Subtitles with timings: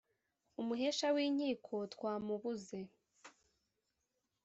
[0.61, 2.77] umuhesha w’inkiko twamubuze